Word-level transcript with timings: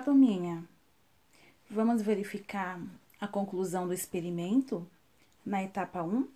turminha. 0.00 0.64
Vamos 1.68 2.02
verificar 2.02 2.80
a 3.20 3.26
conclusão 3.26 3.86
do 3.86 3.92
experimento 3.92 4.88
na 5.44 5.62
etapa 5.62 6.02
1? 6.02 6.28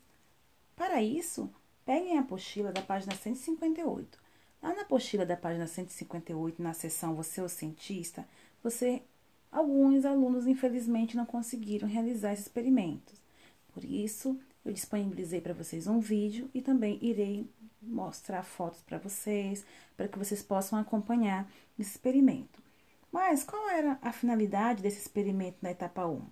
Para 0.74 1.00
isso, 1.00 1.48
peguem 1.84 2.18
a 2.18 2.22
apostila 2.22 2.72
da 2.72 2.82
página 2.82 3.14
158. 3.14 4.18
Lá 4.60 4.74
na 4.74 4.82
apostila 4.82 5.24
da 5.24 5.36
página 5.36 5.66
158, 5.66 6.60
na 6.60 6.72
seção 6.72 7.14
Você 7.14 7.40
é 7.40 7.44
o 7.44 7.48
cientista, 7.48 8.26
você 8.62 9.02
alguns 9.50 10.04
alunos 10.04 10.46
infelizmente 10.46 11.16
não 11.16 11.24
conseguiram 11.24 11.88
realizar 11.88 12.32
esses 12.32 12.46
experimentos. 12.46 13.14
Por 13.72 13.84
isso, 13.84 14.38
eu 14.64 14.72
disponibilizei 14.72 15.40
para 15.40 15.54
vocês 15.54 15.86
um 15.86 16.00
vídeo 16.00 16.50
e 16.52 16.60
também 16.60 16.98
irei 17.00 17.48
mostrar 17.80 18.42
fotos 18.42 18.82
para 18.82 18.98
vocês, 18.98 19.64
para 19.96 20.08
que 20.08 20.18
vocês 20.18 20.42
possam 20.42 20.78
acompanhar 20.78 21.48
esse 21.78 21.92
experimento. 21.92 22.65
Mas 23.16 23.42
qual 23.42 23.70
era 23.70 23.98
a 24.02 24.12
finalidade 24.12 24.82
desse 24.82 24.98
experimento 24.98 25.56
na 25.62 25.70
etapa 25.70 26.06
1? 26.06 26.22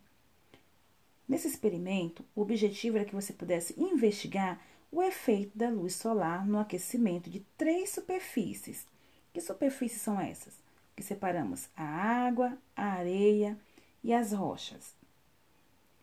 Nesse 1.27 1.49
experimento, 1.49 2.23
o 2.37 2.43
objetivo 2.43 2.99
era 2.99 3.07
que 3.07 3.15
você 3.15 3.33
pudesse 3.33 3.75
investigar 3.81 4.61
o 4.93 5.03
efeito 5.03 5.57
da 5.57 5.71
luz 5.71 5.95
solar 5.95 6.47
no 6.47 6.59
aquecimento 6.59 7.31
de 7.31 7.41
três 7.57 7.89
superfícies. 7.89 8.87
Que 9.33 9.41
superfícies 9.41 10.03
são 10.03 10.21
essas? 10.21 10.59
Que 10.95 11.03
separamos 11.03 11.71
a 11.75 11.85
água, 11.85 12.59
a 12.77 12.85
areia 12.85 13.59
e 14.03 14.13
as 14.13 14.33
rochas. 14.33 14.95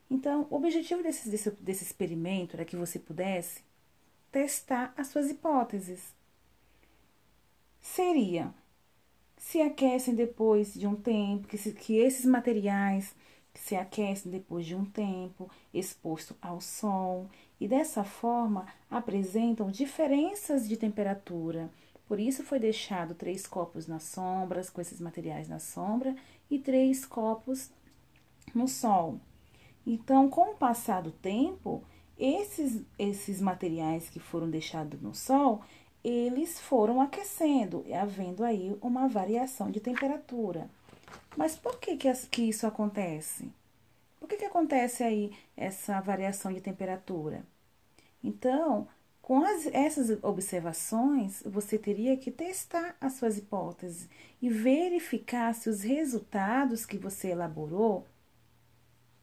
Então, 0.09 0.47
o 0.49 0.55
objetivo 0.55 1.03
desse, 1.03 1.29
desse, 1.29 1.51
desse 1.51 1.83
experimento 1.83 2.55
era 2.55 2.65
que 2.65 2.75
você 2.75 2.97
pudesse 2.97 3.61
testar 4.31 4.95
as 4.97 5.09
suas 5.09 5.29
hipóteses. 5.29 6.11
Seria 7.79 8.51
se 9.41 9.59
aquecem 9.59 10.13
depois 10.13 10.71
de 10.71 10.85
um 10.85 10.95
tempo, 10.95 11.47
que, 11.47 11.57
se, 11.57 11.73
que 11.73 11.97
esses 11.97 12.25
materiais 12.25 13.13
se 13.55 13.75
aquecem 13.75 14.31
depois 14.31 14.65
de 14.67 14.75
um 14.75 14.85
tempo 14.85 15.49
exposto 15.73 16.37
ao 16.39 16.61
sol 16.61 17.27
e 17.59 17.67
dessa 17.67 18.03
forma 18.03 18.67
apresentam 18.89 19.71
diferenças 19.71 20.69
de 20.69 20.77
temperatura. 20.77 21.71
Por 22.07 22.19
isso 22.19 22.43
foi 22.43 22.59
deixado 22.59 23.15
três 23.15 23.47
copos 23.47 23.87
nas 23.87 24.03
sombras, 24.03 24.69
com 24.69 24.79
esses 24.79 25.01
materiais 25.01 25.49
na 25.49 25.57
sombra, 25.57 26.15
e 26.49 26.59
três 26.59 27.03
copos 27.03 27.71
no 28.53 28.67
sol. 28.67 29.19
Então, 29.85 30.29
com 30.29 30.51
o 30.51 30.55
passar 30.55 31.01
do 31.01 31.11
tempo, 31.11 31.83
esses, 32.17 32.83
esses 32.97 33.41
materiais 33.41 34.07
que 34.07 34.19
foram 34.19 34.49
deixados 34.49 35.01
no 35.01 35.15
sol, 35.15 35.63
eles 36.03 36.59
foram 36.59 37.01
aquecendo, 37.01 37.85
havendo 37.93 38.43
aí 38.43 38.75
uma 38.81 39.07
variação 39.07 39.69
de 39.69 39.79
temperatura. 39.79 40.69
Mas 41.35 41.55
por 41.55 41.79
que, 41.79 41.95
que, 41.97 42.11
que 42.27 42.49
isso 42.49 42.65
acontece? 42.65 43.51
Por 44.19 44.27
que, 44.27 44.37
que 44.37 44.45
acontece 44.45 45.03
aí 45.03 45.31
essa 45.55 45.99
variação 46.01 46.51
de 46.53 46.61
temperatura? 46.61 47.43
Então, 48.23 48.87
com 49.21 49.43
as, 49.43 49.65
essas 49.67 50.21
observações, 50.23 51.41
você 51.45 51.77
teria 51.77 52.17
que 52.17 52.31
testar 52.31 52.95
as 52.99 53.13
suas 53.13 53.37
hipóteses 53.37 54.09
e 54.41 54.49
verificar 54.49 55.53
se 55.53 55.69
os 55.69 55.81
resultados 55.81 56.85
que 56.85 56.97
você 56.97 57.29
elaborou 57.29 58.05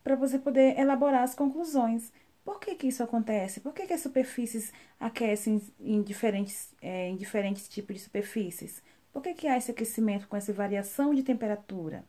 para 0.02 0.16
você 0.16 0.38
poder 0.38 0.78
elaborar 0.78 1.22
as 1.22 1.34
conclusões. 1.34 2.10
Por 2.48 2.60
que, 2.60 2.74
que 2.76 2.86
isso 2.86 3.02
acontece? 3.02 3.60
Por 3.60 3.74
que, 3.74 3.86
que 3.86 3.92
as 3.92 4.00
superfícies 4.00 4.72
aquecem 4.98 5.60
em 5.78 6.00
diferentes, 6.02 6.74
é, 6.80 7.06
em 7.10 7.14
diferentes 7.14 7.68
tipos 7.68 7.94
de 7.94 8.00
superfícies? 8.00 8.82
Por 9.12 9.22
que, 9.22 9.34
que 9.34 9.46
há 9.46 9.58
esse 9.58 9.70
aquecimento 9.70 10.26
com 10.26 10.34
essa 10.34 10.50
variação 10.50 11.14
de 11.14 11.22
temperatura? 11.22 12.06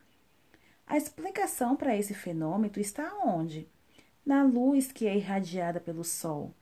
A 0.88 0.96
explicação 0.96 1.75
para 1.75 1.94
esse 1.94 2.14
fenômeno 2.14 2.72
está 2.78 3.19
onde? 3.22 3.68
Na 4.25 4.41
luz 4.41 4.94
que 4.94 5.08
é 5.08 5.18
irradiada 5.18 5.81
pelo 5.81 6.06
Sol, 6.06 6.56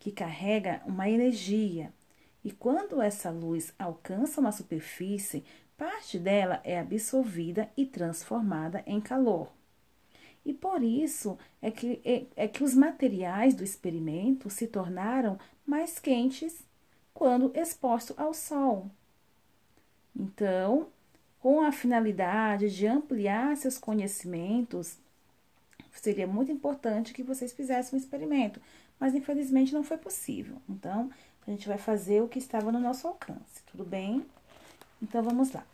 que 0.00 0.10
carrega 0.10 0.82
uma 0.84 1.08
energia. 1.08 1.92
E 2.42 2.50
quando 2.50 3.00
essa 3.00 3.30
luz 3.30 3.72
alcança 3.78 4.40
uma 4.40 4.50
superfície, 4.50 5.44
parte 5.76 6.18
dela 6.18 6.60
é 6.64 6.76
absorvida 6.76 7.70
e 7.76 7.86
transformada 7.86 8.82
em 8.84 9.00
calor. 9.00 9.61
E 10.44 10.52
por 10.52 10.82
isso 10.82 11.38
é 11.60 11.70
que, 11.70 12.00
é, 12.04 12.24
é 12.44 12.48
que 12.48 12.64
os 12.64 12.74
materiais 12.74 13.54
do 13.54 13.62
experimento 13.62 14.50
se 14.50 14.66
tornaram 14.66 15.38
mais 15.64 15.98
quentes 15.98 16.62
quando 17.14 17.52
expostos 17.54 18.18
ao 18.18 18.34
sol. 18.34 18.90
Então, 20.14 20.88
com 21.40 21.60
a 21.60 21.72
finalidade 21.72 22.74
de 22.74 22.86
ampliar 22.86 23.56
seus 23.56 23.78
conhecimentos, 23.78 24.98
seria 25.92 26.26
muito 26.26 26.50
importante 26.50 27.12
que 27.12 27.22
vocês 27.22 27.52
fizessem 27.52 27.96
um 27.96 28.02
experimento, 28.02 28.60
mas 28.98 29.14
infelizmente 29.14 29.72
não 29.72 29.84
foi 29.84 29.98
possível. 29.98 30.56
Então, 30.68 31.10
a 31.46 31.50
gente 31.50 31.68
vai 31.68 31.78
fazer 31.78 32.22
o 32.22 32.28
que 32.28 32.38
estava 32.38 32.72
no 32.72 32.80
nosso 32.80 33.06
alcance, 33.06 33.62
tudo 33.70 33.84
bem? 33.84 34.24
Então, 35.00 35.22
vamos 35.22 35.52
lá. 35.52 35.64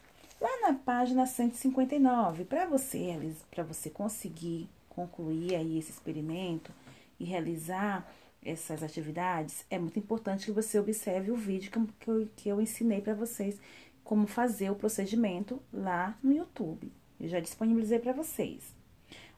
Lá 0.41 0.61
na 0.63 0.75
página 0.75 1.27
159, 1.27 2.45
para 2.45 2.65
você, 2.65 3.35
para 3.51 3.65
você 3.65 3.91
conseguir 3.91 4.69
concluir 4.89 5.57
aí 5.57 5.79
esse 5.79 5.91
experimento 5.91 6.73
e 7.19 7.25
realizar 7.25 8.09
essas 8.45 8.85
atividades, 8.85 9.67
é 9.69 9.79
muito 9.81 9.99
importante 9.99 10.47
que 10.47 10.53
você 10.53 10.79
observe 10.79 11.33
o 11.33 11.37
vídeo 11.37 11.73
que 11.73 12.09
eu, 12.09 12.29
que 12.37 12.49
eu 12.49 12.61
ensinei 12.61 13.01
para 13.01 13.15
vocês 13.15 13.59
como 14.05 14.29
fazer 14.29 14.71
o 14.71 14.77
procedimento 14.77 15.61
lá 15.73 16.17
no 16.23 16.33
YouTube. 16.33 16.93
Eu 17.21 17.29
já 17.29 17.41
disponibilizei 17.41 17.99
para 17.99 18.13
vocês. 18.13 18.73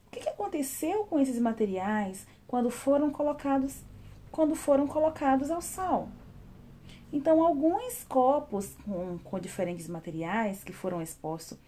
O 0.07 0.11
que, 0.11 0.21
que 0.21 0.29
aconteceu 0.29 1.05
com 1.05 1.19
esses 1.19 1.39
materiais 1.39 2.27
quando 2.47 2.71
foram 2.71 3.11
colocados 3.11 3.83
quando 4.31 4.55
foram 4.55 4.87
colocados 4.87 5.51
ao 5.51 5.63
sol? 5.63 6.09
Então, 7.13 7.45
alguns 7.45 8.05
copos 8.05 8.75
com, 8.85 9.19
com 9.19 9.41
diferentes 9.41 9.89
materiais 9.89 10.63
que 10.63 10.73
foram 10.73 11.03
expostos 11.03 11.59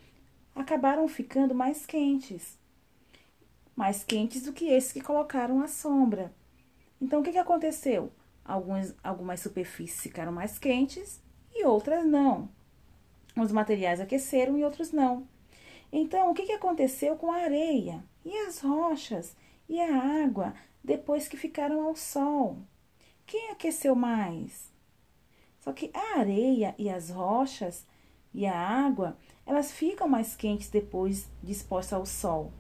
acabaram 0.54 1.08
ficando 1.08 1.54
mais 1.54 1.84
quentes. 1.84 2.58
Mais 3.74 4.04
quentes 4.04 4.42
do 4.42 4.52
que 4.52 4.66
esses 4.66 4.92
que 4.92 5.00
colocaram 5.00 5.60
à 5.60 5.66
sombra. 5.66 6.32
Então, 7.00 7.20
o 7.20 7.22
que, 7.22 7.32
que 7.32 7.38
aconteceu? 7.38 8.12
Alguns, 8.44 8.94
algumas 9.02 9.40
superfícies 9.40 10.00
ficaram 10.00 10.30
mais 10.30 10.58
quentes 10.58 11.20
e 11.52 11.64
outras 11.64 12.04
não. 12.04 12.48
Os 13.36 13.50
materiais 13.50 14.00
aqueceram 14.00 14.58
e 14.58 14.64
outros 14.64 14.92
não. 14.92 15.26
Então, 15.92 16.30
o 16.30 16.34
que, 16.34 16.46
que 16.46 16.52
aconteceu 16.52 17.16
com 17.16 17.30
a 17.32 17.42
areia 17.42 18.04
e 18.24 18.36
as 18.46 18.60
rochas 18.60 19.36
e 19.68 19.80
a 19.80 20.24
água 20.24 20.54
depois 20.82 21.28
que 21.28 21.36
ficaram 21.36 21.82
ao 21.82 21.96
sol? 21.96 22.58
Quem 23.26 23.50
aqueceu 23.50 23.94
mais? 23.94 24.71
Só 25.62 25.72
que 25.72 25.92
a 25.94 26.18
areia 26.18 26.74
e 26.76 26.90
as 26.90 27.08
rochas 27.08 27.86
e 28.34 28.44
a 28.46 28.58
água, 28.58 29.16
elas 29.46 29.70
ficam 29.70 30.08
mais 30.08 30.34
quentes 30.34 30.68
depois 30.68 31.30
de 31.40 31.56
ao 31.94 32.04
sol. 32.04 32.50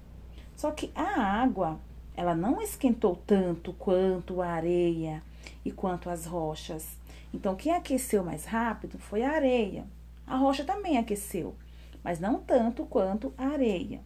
Só 0.54 0.70
que 0.70 0.92
a 0.94 1.20
água, 1.20 1.80
ela 2.14 2.32
não 2.32 2.62
esquentou 2.62 3.16
tanto 3.26 3.72
quanto 3.72 4.40
a 4.40 4.46
areia 4.46 5.20
e 5.64 5.72
quanto 5.72 6.08
as 6.08 6.26
rochas. 6.26 6.96
Então, 7.34 7.56
quem 7.56 7.72
aqueceu 7.72 8.22
mais 8.22 8.44
rápido 8.44 8.96
foi 9.00 9.24
a 9.24 9.32
areia. 9.32 9.84
A 10.24 10.36
rocha 10.36 10.62
também 10.62 10.96
aqueceu, 10.96 11.56
mas 12.04 12.20
não 12.20 12.40
tanto 12.40 12.84
quanto 12.84 13.34
a 13.36 13.46
areia. 13.46 14.00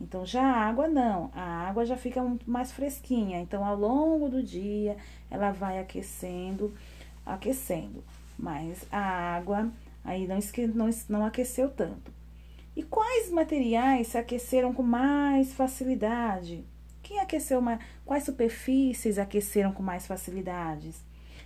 Então, 0.00 0.26
já 0.26 0.42
a 0.42 0.66
água 0.66 0.88
não, 0.88 1.30
a 1.34 1.68
água 1.68 1.86
já 1.86 1.96
fica 1.96 2.20
mais 2.44 2.72
fresquinha. 2.72 3.38
Então, 3.38 3.64
ao 3.64 3.76
longo 3.76 4.28
do 4.28 4.42
dia, 4.42 4.96
ela 5.30 5.52
vai 5.52 5.78
aquecendo, 5.78 6.74
aquecendo 7.24 8.02
mas 8.40 8.86
a 8.90 8.98
água 9.36 9.70
aí 10.02 10.26
não, 10.26 10.38
não, 10.74 10.90
não 11.08 11.24
aqueceu 11.24 11.68
tanto. 11.70 12.12
E 12.74 12.82
quais 12.82 13.30
materiais 13.30 14.08
se 14.08 14.18
aqueceram 14.18 14.72
com 14.72 14.82
mais 14.82 15.52
facilidade? 15.52 16.64
Quem 17.02 17.20
aqueceu 17.20 17.60
mais? 17.60 17.80
Quais 18.04 18.24
superfícies 18.24 19.18
aqueceram 19.18 19.72
com 19.72 19.82
mais 19.82 20.06
facilidades? 20.06 21.04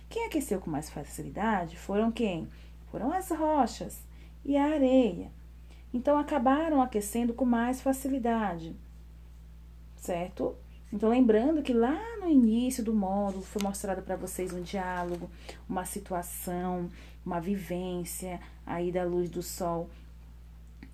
Quem 0.09 0.25
aqueceu 0.25 0.59
com 0.61 0.69
mais 0.69 0.89
facilidade 0.89 1.75
foram 1.77 2.11
quem? 2.11 2.47
Foram 2.91 3.11
as 3.11 3.29
rochas 3.29 4.01
e 4.43 4.55
a 4.55 4.65
areia. 4.65 5.31
Então 5.93 6.17
acabaram 6.17 6.81
aquecendo 6.81 7.33
com 7.33 7.45
mais 7.45 7.81
facilidade, 7.81 8.75
certo? 9.97 10.55
Então, 10.95 11.09
lembrando 11.09 11.61
que 11.61 11.73
lá 11.73 11.99
no 12.21 12.29
início 12.29 12.81
do 12.81 12.93
módulo 12.93 13.43
foi 13.43 13.61
mostrado 13.61 14.01
para 14.01 14.15
vocês 14.15 14.53
um 14.53 14.61
diálogo, 14.61 15.29
uma 15.67 15.83
situação, 15.83 16.89
uma 17.25 17.41
vivência 17.41 18.39
aí 18.65 18.93
da 18.93 19.03
luz 19.03 19.29
do 19.29 19.43
sol 19.43 19.89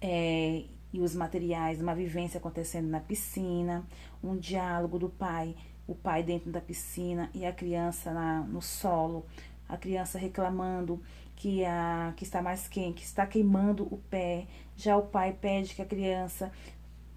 é, 0.02 0.64
e 0.92 1.00
os 1.00 1.14
materiais, 1.14 1.80
uma 1.80 1.94
vivência 1.94 2.40
acontecendo 2.40 2.88
na 2.88 3.00
piscina, 3.00 3.86
um 4.24 4.36
diálogo 4.36 4.98
do 4.98 5.08
pai, 5.08 5.56
o 5.88 5.94
pai 5.94 6.24
dentro 6.24 6.50
da 6.50 6.60
piscina 6.60 7.30
e 7.32 7.46
a 7.46 7.54
criança 7.54 8.12
na, 8.12 8.40
no 8.40 8.60
solo, 8.60 9.24
a 9.70 9.78
criança 9.78 10.18
reclamando 10.18 11.00
que, 11.36 11.64
a, 11.64 12.12
que 12.18 12.24
está 12.24 12.42
mais 12.42 12.68
quente, 12.68 13.02
que 13.02 13.06
está 13.06 13.28
queimando 13.28 13.84
o 13.84 14.00
pé. 14.10 14.48
Já 14.76 14.98
o 14.98 15.04
pai 15.04 15.38
pede 15.40 15.76
que 15.76 15.82
a 15.84 15.86
criança 15.86 16.52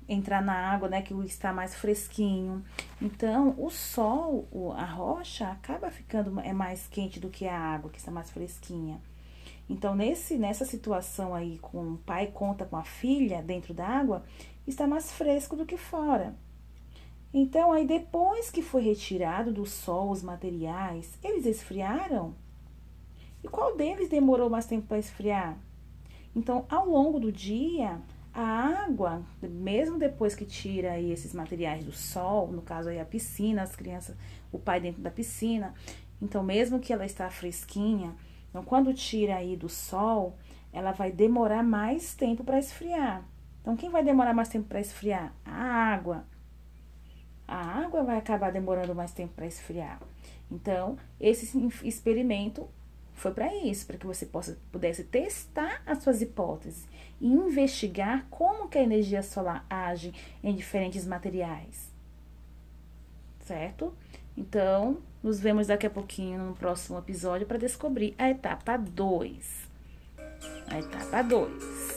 entrar 0.08 0.42
na 0.42 0.54
água, 0.54 0.88
né, 0.88 1.02
que 1.02 1.14
está 1.24 1.52
mais 1.52 1.74
fresquinho. 1.74 2.64
Então, 3.00 3.54
o 3.58 3.70
sol, 3.70 4.46
a 4.76 4.84
rocha 4.84 5.48
acaba 5.48 5.90
ficando 5.90 6.38
é 6.40 6.52
mais 6.52 6.86
quente 6.86 7.18
do 7.18 7.30
que 7.30 7.46
a 7.46 7.58
água, 7.58 7.90
que 7.90 7.98
está 7.98 8.10
mais 8.10 8.30
fresquinha. 8.30 9.00
Então, 9.68 9.94
nesse 9.94 10.36
nessa 10.36 10.64
situação 10.64 11.34
aí 11.34 11.58
com 11.58 11.94
o 11.94 11.98
pai 11.98 12.26
conta 12.26 12.66
com 12.66 12.76
a 12.76 12.84
filha 12.84 13.42
dentro 13.42 13.72
da 13.72 13.86
água, 13.86 14.22
está 14.66 14.86
mais 14.86 15.10
fresco 15.10 15.56
do 15.56 15.64
que 15.64 15.76
fora. 15.76 16.34
Então, 17.32 17.72
aí 17.72 17.86
depois 17.86 18.50
que 18.50 18.62
foi 18.62 18.82
retirado 18.82 19.52
do 19.52 19.66
sol 19.66 20.10
os 20.10 20.22
materiais, 20.22 21.18
eles 21.22 21.46
esfriaram? 21.46 22.34
E 23.42 23.48
qual 23.48 23.76
deles 23.76 24.08
demorou 24.08 24.48
mais 24.48 24.66
tempo 24.66 24.86
para 24.86 24.98
esfriar? 24.98 25.58
Então, 26.36 26.64
ao 26.68 26.88
longo 26.88 27.18
do 27.18 27.32
dia, 27.32 28.00
a 28.34 28.84
água, 28.84 29.22
mesmo 29.40 29.96
depois 29.96 30.34
que 30.34 30.44
tira 30.44 30.92
aí 30.92 31.12
esses 31.12 31.32
materiais 31.32 31.84
do 31.84 31.92
sol, 31.92 32.50
no 32.50 32.62
caso 32.62 32.88
aí 32.88 32.98
a 32.98 33.04
piscina, 33.04 33.62
as 33.62 33.76
crianças, 33.76 34.16
o 34.50 34.58
pai 34.58 34.80
dentro 34.80 35.00
da 35.00 35.10
piscina, 35.10 35.72
então 36.20 36.42
mesmo 36.42 36.80
que 36.80 36.92
ela 36.92 37.06
está 37.06 37.30
fresquinha, 37.30 38.12
então 38.50 38.64
quando 38.64 38.92
tira 38.92 39.36
aí 39.36 39.56
do 39.56 39.68
sol, 39.68 40.36
ela 40.72 40.90
vai 40.90 41.12
demorar 41.12 41.62
mais 41.62 42.14
tempo 42.14 42.42
para 42.42 42.58
esfriar. 42.58 43.24
Então 43.62 43.76
quem 43.76 43.88
vai 43.88 44.02
demorar 44.02 44.34
mais 44.34 44.48
tempo 44.48 44.66
para 44.66 44.80
esfriar? 44.80 45.32
A 45.44 45.62
água. 45.92 46.26
A 47.46 47.56
água 47.84 48.02
vai 48.02 48.18
acabar 48.18 48.50
demorando 48.50 48.94
mais 48.94 49.12
tempo 49.12 49.32
para 49.34 49.46
esfriar. 49.46 50.00
Então, 50.50 50.96
esse 51.20 51.56
experimento 51.84 52.68
foi 53.14 53.32
para 53.32 53.54
isso, 53.54 53.86
para 53.86 53.96
que 53.96 54.06
você 54.06 54.26
possa, 54.26 54.58
pudesse 54.70 55.04
testar 55.04 55.82
as 55.86 56.02
suas 56.02 56.20
hipóteses 56.20 56.86
e 57.20 57.28
investigar 57.28 58.26
como 58.28 58.68
que 58.68 58.76
a 58.76 58.82
energia 58.82 59.22
solar 59.22 59.64
age 59.70 60.12
em 60.42 60.54
diferentes 60.54 61.06
materiais. 61.06 61.90
Certo? 63.40 63.94
Então, 64.36 64.98
nos 65.22 65.38
vemos 65.38 65.68
daqui 65.68 65.86
a 65.86 65.90
pouquinho 65.90 66.38
no 66.38 66.54
próximo 66.54 66.98
episódio 66.98 67.46
para 67.46 67.56
descobrir 67.56 68.14
a 68.18 68.28
etapa 68.28 68.76
2. 68.76 69.68
A 70.66 70.78
etapa 70.78 71.22
2. 71.22 71.93